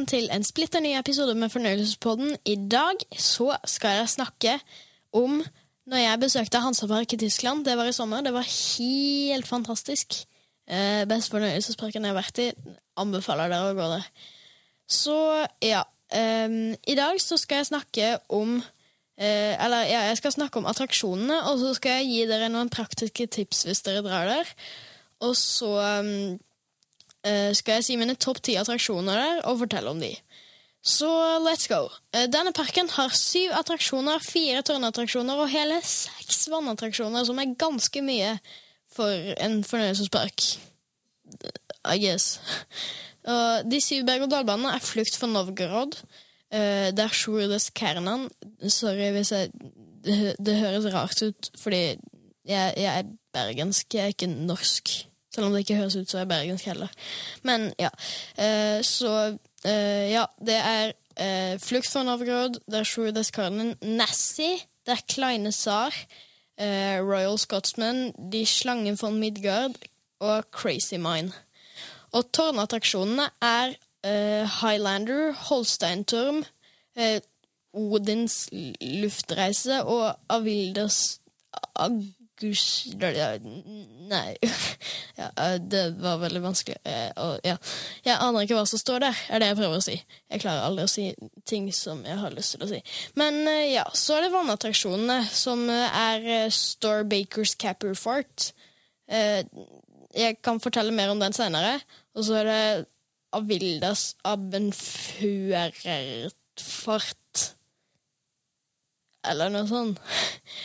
[0.00, 2.30] Velkommen til en splitter ny episode med Fornøyelsespodden.
[2.48, 4.54] I dag så skal jeg snakke
[5.12, 5.42] om
[5.92, 7.66] når jeg besøkte Hansapark i Tyskland.
[7.66, 8.24] Det var i sommer.
[8.24, 10.22] Det var helt fantastisk.
[10.64, 12.48] Eh, best fornøyelsesparken jeg har vært i.
[12.96, 14.08] Anbefaler dere å gå der.
[14.88, 15.18] Så
[15.68, 15.84] ja.
[16.08, 16.48] Eh,
[16.80, 21.42] I dag så skal jeg snakke om eh, Eller ja, jeg skal snakke om attraksjonene,
[21.52, 24.56] og så skal jeg gi dere noen praktiske tips hvis dere drar der.
[25.28, 26.40] Og så eh,
[27.54, 30.14] skal jeg si mine topp ti attraksjoner der og fortelle om de.
[30.80, 31.08] Så
[31.44, 31.88] let's go.
[32.16, 38.02] Eh, Denne parken har syv attraksjoner, fire tårnattraksjoner og hele seks vannattraksjoner, som er ganske
[38.04, 38.32] mye
[38.90, 40.46] for en fornøyelsespark.
[41.84, 42.40] I guess.
[43.28, 46.00] Og de syv berg-og-dal-banene er Flukt for Novgorod.
[46.50, 48.30] der det er Sjurdes Kernan.
[48.68, 49.50] Sorry hvis jeg
[50.04, 51.96] det, det høres rart ut, fordi
[52.44, 55.09] jeg, jeg er bergensk, jeg er ikke norsk.
[55.40, 56.88] Selv om det ikke høres ut som jeg er bergensk heller.
[57.48, 57.88] Men ja.
[58.36, 59.12] Eh, så
[59.64, 65.06] eh, ja, det er eh, Flukt fra Novgorod, det er Sjurdes Kernan, Nessie, det er
[65.08, 65.96] Kleine Tsar,
[66.60, 69.80] eh, Royal Scotsman, De Slangen von Midgard
[70.20, 71.32] og Crazy Mine.
[72.12, 73.72] Og tårnattraksjonene er
[74.04, 76.44] eh, Highlander, Holsteinturm,
[77.00, 77.24] eh,
[77.72, 81.20] Odins luftreise og Avilders
[81.80, 82.19] Agus...
[84.10, 84.30] Nei
[85.20, 86.78] ja, eh, Det var veldig vanskelig.
[86.88, 87.56] Eh, Og, ja.
[88.06, 89.96] Jeg aner ikke hva som står der, er det jeg prøver å si.
[90.30, 91.04] Jeg klarer aldri å si
[91.48, 92.80] ting som jeg har lyst til å si.
[93.20, 96.18] Men eh, ja, så er det vannattraksjonene, som er
[96.54, 98.38] Store Bakers Capper Fart.
[99.10, 99.42] Eh,
[100.16, 101.76] Jeg kan fortelle mer om den senere.
[102.18, 102.62] Og så er det
[103.36, 107.19] Avildas Abenfuererfart.
[109.28, 110.00] Eller noe sånt.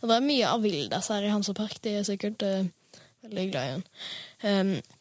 [0.00, 1.80] Og det er mye Avildas her i Hansapark.
[1.84, 2.64] De er sikkert uh,
[3.26, 3.84] veldig glad i henne.
[4.44, 4.98] Um,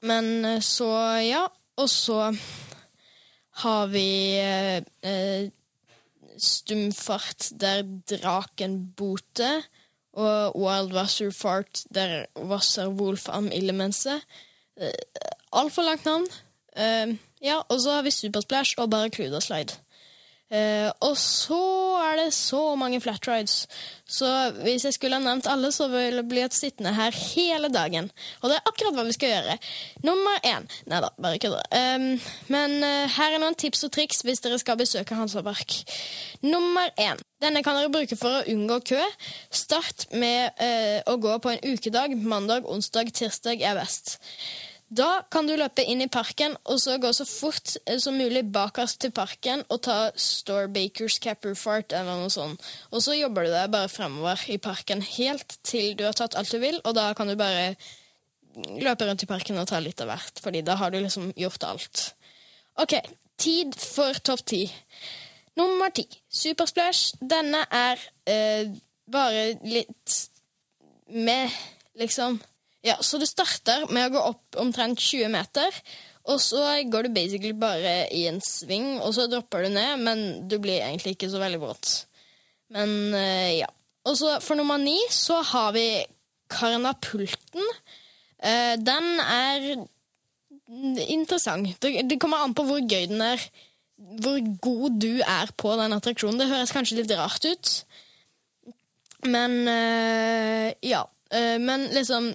[0.00, 0.88] men eh, så,
[1.20, 1.44] ja.
[1.76, 2.30] Og så
[3.62, 5.50] har vi eh,
[6.40, 9.66] stumfart der draken boter,
[10.12, 14.20] og Wild Wasser Fart der Wasser Wolf am Illemense.
[14.80, 14.90] Uh,
[15.52, 16.26] Altfor langt navn.
[16.74, 19.78] Uh, ja, og så har vi Supersplash og bare Kluda Slide.
[20.50, 21.60] Eh, og så
[22.02, 23.68] er det så mange flat rides.
[24.10, 24.26] Så
[24.64, 28.10] hvis jeg skulle ha nevnt alle, så ville jeg blitt sittende her hele dagen.
[28.40, 29.58] Og det er akkurat hva vi skal gjøre.
[30.06, 31.62] Nummer én Nei da, bare kødder.
[31.70, 32.08] Um,
[32.50, 35.76] men uh, her er noen tips og triks hvis dere skal besøke Hansapark.
[36.42, 37.22] Nummer én.
[37.40, 39.04] Denne kan dere bruke for å unngå kø.
[39.54, 42.16] Start med uh, å gå på en ukedag.
[42.18, 44.18] Mandag, onsdag, tirsdag er best.
[44.90, 48.42] Da kan du løpe inn i parken og så gå så fort eh, som mulig
[48.50, 52.58] bakerst til parken og ta Store Bakers Capper Fart eller noe sånt.
[52.90, 56.50] Og så jobber du deg bare fremover i parken helt til du har tatt alt
[56.50, 57.76] du vil, og da kan du bare
[58.82, 61.68] løpe rundt i parken og ta litt av hvert, fordi da har du liksom gjort
[61.70, 62.04] alt.
[62.82, 62.98] OK,
[63.38, 64.64] tid for topp ti.
[65.58, 66.08] Nummer ti.
[66.26, 67.14] Supersplash.
[67.22, 68.74] Denne er eh,
[69.10, 70.18] bare litt
[71.14, 71.50] med,
[71.98, 72.40] liksom.
[72.86, 75.74] Ja, så du starter med å gå opp omtrent 20 meter,
[76.30, 80.22] og så går du basically bare i en sving, og så dropper du ned, men
[80.48, 81.92] du blir egentlig ikke så veldig våt.
[82.72, 83.68] Men uh, ja.
[84.08, 85.86] Og så for nummer ni så har vi
[86.50, 87.66] Karnapulten.
[88.40, 89.66] Uh, den er
[91.10, 91.74] interessant.
[91.82, 93.42] Det, det kommer an på hvor gøy den er.
[94.24, 96.40] Hvor god du er på den attraksjonen.
[96.40, 97.72] Det høres kanskje litt rart ut,
[99.28, 101.04] men uh, ja.
[101.30, 102.32] Men liksom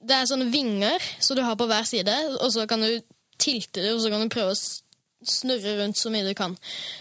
[0.00, 3.00] Det er sånne vinger som du har på hver side, og så kan du
[3.40, 4.60] tilte det, og så kan du prøve å
[5.26, 6.54] snurre rundt så mye du kan.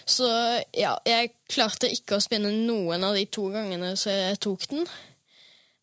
[0.08, 0.28] Så
[0.76, 4.90] ja, jeg klarte ikke å spinne noen av de to gangene så jeg tok den.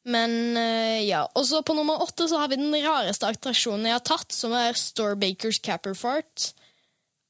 [0.07, 1.25] Men eh, ja.
[1.35, 4.55] Og så på nummer åtte så har vi den rareste attraksjonen jeg har tatt, som
[4.55, 6.53] er Store Bakers Capper Fart.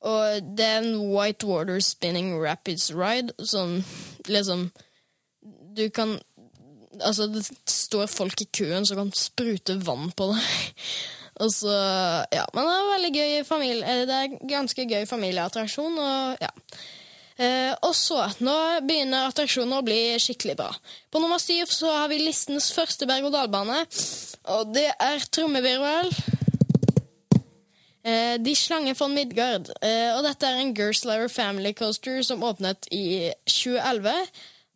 [0.06, 3.80] Og det er en White Water Spinning Rapids Ride, som
[4.28, 4.70] liksom
[5.76, 6.18] Du kan
[6.96, 7.42] Altså, det
[7.86, 10.84] står folk i køen som kan sprute vann på deg.
[11.44, 11.72] Og så
[12.32, 13.82] Ja, men det er veldig gøy familie...
[13.84, 16.52] eh, Det er ganske gøy familieattraksjon, og ja.
[17.36, 18.54] Eh, og så, nå
[18.88, 20.70] begynner attraksjonen å bli skikkelig bra.
[21.12, 23.82] På nummer syv så har vi listens første berg-og-dal-bane,
[24.56, 26.08] og det er trommevirvel.
[28.06, 29.68] Eh, De slanger von Midgard.
[29.82, 34.14] Eh, og dette er en Gerslower Family Coaster som åpnet i 2011.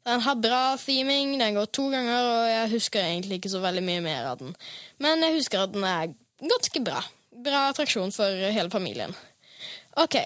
[0.09, 3.85] Den har bra theming, den går to ganger, og jeg husker egentlig ikke så veldig
[3.85, 4.55] mye mer av den.
[5.03, 7.03] Men jeg husker at den er ganske bra.
[7.45, 9.13] Bra attraksjon for hele familien.
[10.01, 10.17] Ok,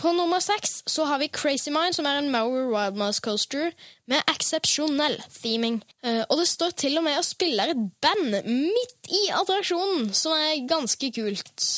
[0.00, 3.72] på nummer seks så har vi Crazy Mind, som er en Mower Wild Mouse Coaster
[4.10, 5.80] med eksepsjonell theming.
[6.04, 10.34] Eh, og det står til og med og spiller et band midt i attraksjonen, som
[10.38, 11.68] er ganske kult.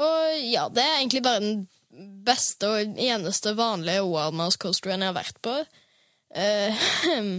[0.00, 1.64] Og ja, det er egentlig bare den
[2.26, 5.58] beste og eneste vanlige Wild Mouse coasteren jeg har vært på.
[6.34, 6.84] Eh,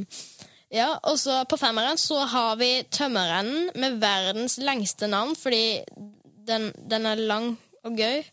[0.80, 5.83] ja, og så på femmeren så har vi Tømmerrennen med verdens lengste navn, fordi
[6.47, 7.53] den, den er lang
[7.86, 8.24] og gøy.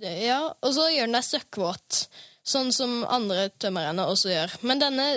[0.00, 2.04] Ja, og så gjør den deg søkkvåt,
[2.46, 4.54] sånn som andre tømmerrenner også gjør.
[4.64, 5.08] Men denne,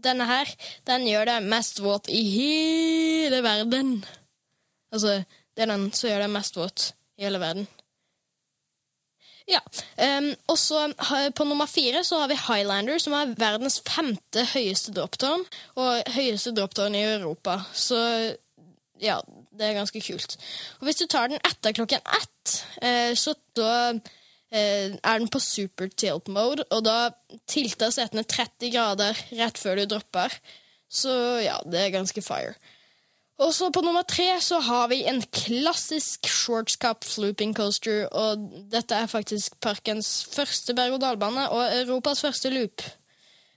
[0.00, 0.50] denne her,
[0.88, 3.98] den gjør deg mest våt i hele verden.
[4.94, 5.20] Altså,
[5.54, 6.86] det er den som gjør deg mest våt
[7.18, 7.68] i hele verden.
[9.50, 9.60] Ja.
[10.00, 10.86] Um, og så
[11.36, 15.44] På nummer fire så har vi Highlander, som er verdens femte høyeste droptårn.
[15.76, 17.60] Og høyeste droptårn i Europa.
[17.72, 17.98] Så
[19.02, 19.18] ja,
[19.52, 20.36] det er ganske kult.
[20.80, 25.42] Og hvis du tar den etter klokken ett, eh, så da eh, er den på
[25.42, 27.10] super tilt mode, og da
[27.50, 30.38] tilter setene 30 grader rett før du dropper.
[30.88, 31.10] Så
[31.42, 32.54] ja, det er ganske fire.
[33.44, 38.96] Og så på nummer tre så har vi en klassisk shortscup flooping coaster, og dette
[38.96, 42.84] er faktisk parkens første berg-og-dal-bane og Europas første loop.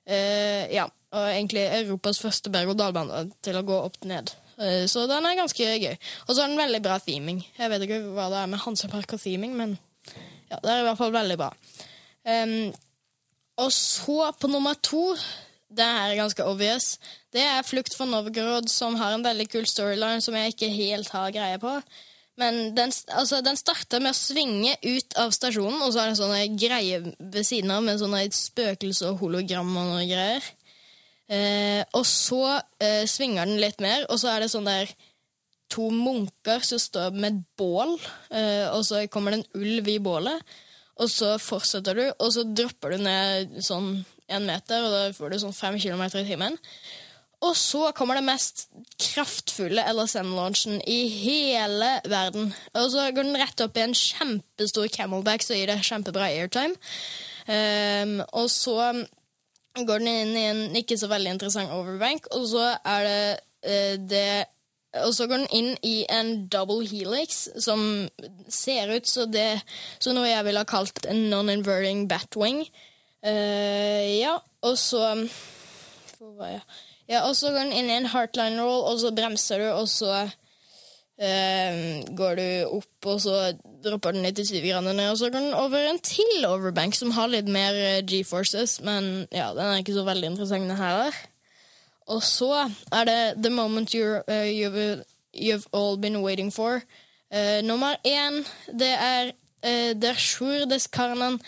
[0.07, 4.34] Uh, ja, og egentlig Europas første berg-og-dal-bane til å gå opp ned.
[4.60, 5.95] Uh, så den er ganske gøy.
[6.28, 7.42] Og så er den veldig bra theming.
[7.56, 9.78] Jeg vet ikke hva det er med Hansepark og theming, men
[10.51, 11.51] ja, det er i hvert fall veldig bra.
[12.28, 12.74] Um,
[13.63, 15.13] og så på nummer to
[15.69, 16.95] det er ganske obvious.
[17.33, 21.11] Det er Flukt fra Novgorod, som har en veldig kul storyline som jeg ikke helt
[21.11, 21.73] har greie på.
[22.37, 26.19] Men den, altså, den starter med å svinge ut av stasjonen, og så er det
[26.19, 30.45] sånne greier ved siden av med sånne spøkelse og hologram og noe greier.
[31.27, 32.43] Eh, og så
[32.79, 34.91] eh, svinger den litt mer, og så er det sånn der
[35.73, 37.97] to munker som står med et bål,
[38.31, 40.55] eh, og så kommer det en ulv i bålet.
[41.01, 43.97] Og så fortsetter du, og så dropper du ned sånn
[44.29, 46.57] én meter, og da får du sånn fem kilometer i timen.
[47.45, 48.63] Og så kommer det mest
[48.97, 52.50] kraftfulle LSM-launchen i hele verden.
[52.74, 56.74] Og så går den rett opp i en kjempestor camelback så gir det kjempebra airtime.
[57.45, 59.06] Um, og så
[59.77, 63.24] går den inn i en ikke så veldig interessant overbank, og så er det
[63.69, 64.29] uh, det
[65.03, 68.07] og så går den inn i en double helix, som
[68.50, 69.35] ser ut som
[70.00, 72.63] så noe jeg ville ha kalt en non-inverting batwing.
[73.25, 75.27] Uh, ja, og så
[77.07, 79.87] Ja, og så går den inn i en heartline roll, og så bremser du, og
[79.87, 81.77] så uh,
[82.19, 82.47] går du
[82.77, 83.37] opp, og så
[83.85, 87.31] dropper den 97 grader ned, og så går den over en til overbank som har
[87.31, 91.15] litt mer uh, G-forces, men ja, den er ikke så veldig interessant, den her.
[92.11, 95.03] Og så er det The Moment you're, you've,
[95.35, 96.81] you've, All Been Waiting For.
[97.63, 99.31] nummer én, det er
[99.63, 101.41] uh, Der Sjur des Karnan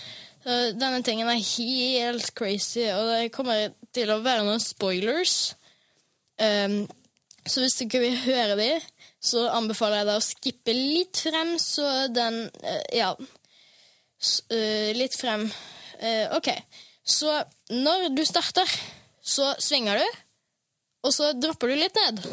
[0.46, 5.54] denne tingen er helt crazy, og det kommer til å være noen spoilers.
[6.40, 6.86] Um,
[7.44, 8.70] så hvis du ikke vil høre de,
[9.20, 13.14] så anbefaler jeg deg å skippe litt frem, så den uh, Ja.
[14.52, 15.46] Uh, litt frem.
[16.00, 16.52] Uh, OK.
[17.04, 17.32] Så
[17.72, 18.68] når du starter,
[19.24, 20.20] så svinger du,
[21.08, 22.24] og så dropper du litt ned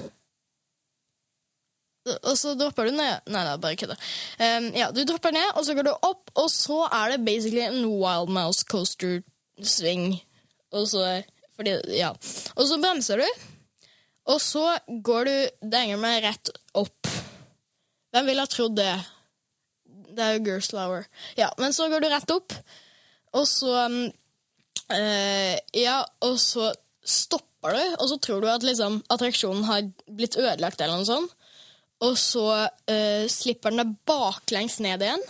[2.15, 3.97] og så dropper du ned Nei, nei, bare kødda.
[4.39, 7.65] Um, ja, du dropper ned, og så går du opp, og så er det basically
[7.65, 10.13] en Wild Mouse coaster-sving.
[10.77, 11.05] Og så
[11.57, 12.11] fordi, ja.
[12.55, 13.45] Og så bremser du,
[14.29, 14.65] og så
[15.07, 15.35] går du
[15.73, 17.09] denger meg rett opp.
[18.13, 18.93] Hvem ville ha trodd det?
[20.17, 21.07] Det er jo Gerslower.
[21.39, 22.55] Ja, men så går du rett opp,
[23.37, 23.99] og så um,
[24.93, 26.71] uh, Ja, og så
[27.07, 31.35] stopper du, og så tror du at liksom attraksjonen har blitt ødelagt eller noe sånt
[32.05, 35.23] og så uh, slipper den det baklengs ned igjen.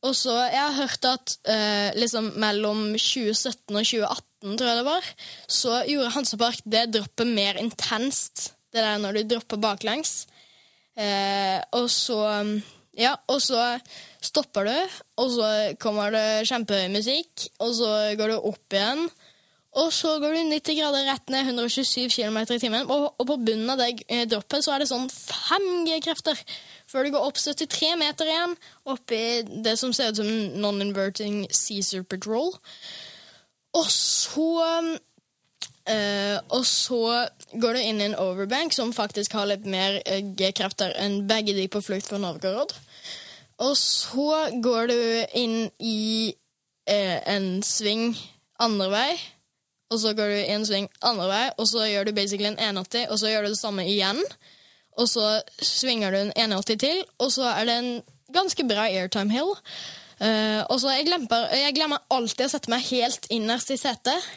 [0.00, 4.86] Og så, Jeg har hørt at uh, liksom mellom 2017 og 2018, tror jeg det
[4.88, 5.08] var,
[5.44, 8.54] så gjorde Hansepark det droppet mer intenst.
[8.72, 10.24] Det der når du dropper baklengs.
[10.96, 12.20] Uh, og så
[12.98, 13.78] Ja, og så
[14.20, 19.06] stopper du, og så kommer det kjempehøy musikk, og så går du opp igjen.
[19.78, 23.36] Og så går du 90 grader rett ned 127 km i timen, og, og, på
[23.38, 26.40] bunnen av det eh, droppet så er det sånn 5G-krefter.
[26.90, 28.56] Før du går opp 73 meter igjen,
[28.90, 29.20] oppi
[29.62, 32.50] det som ser ut som non-inverting Caesar Patrol.
[33.78, 34.48] Og så
[35.86, 37.02] uh, Og så
[37.54, 41.54] går du inn i en overbank som faktisk har litt mer uh, G-krefter enn begge
[41.54, 42.74] de på flukt fra Novgorod.
[43.62, 45.00] Og så går du
[45.38, 46.34] inn i
[46.90, 48.16] uh, en sving
[48.58, 49.12] andre vei
[49.90, 53.08] og så går du en sving andre vei, og så gjør du basically en 180,
[53.10, 54.20] og så gjør du det samme igjen.
[54.98, 57.90] Og så svinger du en 180 til, og så er det en
[58.34, 59.50] ganske bra airtime hill.
[60.20, 64.30] Uh, og så jeg glemmer, jeg glemmer, alltid å sette meg helt innerst i setet.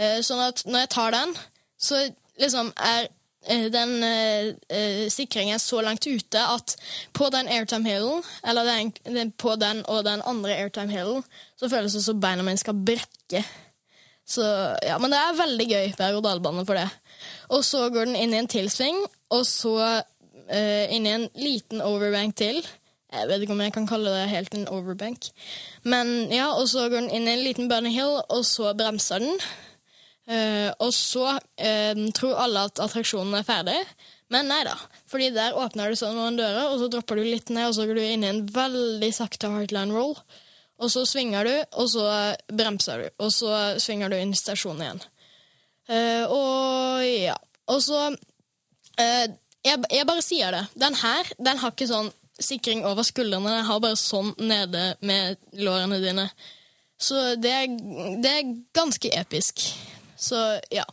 [0.00, 1.34] Uh, sånn at når jeg tar den,
[1.82, 1.98] så
[2.40, 3.10] liksom er
[3.44, 6.74] eh, den uh, sikringen så langt ute at
[7.14, 8.70] på den airtime-hillen, eller
[9.04, 11.26] den, på den og den andre airtime-hillen,
[11.60, 13.44] så føles det som beina mine skal brekke.
[14.28, 14.44] Så,
[14.86, 16.86] ja, men det er veldig gøy berg-og-dal-bane for det.
[17.52, 19.02] Og så går den inn i en tilsving,
[19.34, 22.62] og så uh, inn i en liten overbank til.
[23.12, 25.28] Jeg vet ikke om jeg kan kalle det helt en overbank.
[25.84, 29.20] Men ja, Og så går den inn i en liten bunny hill, og så bremser
[29.24, 29.36] den.
[30.30, 33.80] Uh, og så uh, tror alle at attraksjonen er ferdig,
[34.32, 34.76] men nei da.
[35.10, 37.88] Fordi der åpner du sånn noen dører, og så dropper du litt ned, og så
[37.88, 40.14] går du inn i en veldig sakte heartline roll.
[40.82, 42.06] Og så svinger du, og så
[42.50, 45.04] bremser du, og så svinger du inn i stasjonen igjen.
[45.90, 47.36] Uh, og ja.
[47.70, 49.26] Og så uh,
[49.62, 50.64] jeg, jeg bare sier det.
[50.78, 52.10] Den her den har ikke sånn
[52.42, 53.50] sikring over skuldrene.
[53.60, 56.26] Den har bare sånn nede med lårene dine.
[57.02, 57.76] Så det er,
[58.22, 59.62] det er ganske episk.
[60.18, 60.38] Så
[60.72, 60.86] ja.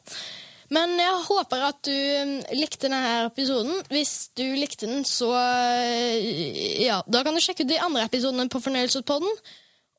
[0.74, 3.82] Men jeg håper at du mm, likte denne episoden.
[3.90, 5.32] Hvis du likte den, så
[6.78, 9.42] ja, da kan du sjekke ut de andre episodene på Fornøyelsespodden.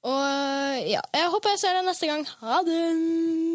[0.02, 2.26] Og ja, jeg håper jeg ser deg neste gang.
[2.40, 3.49] Ha det!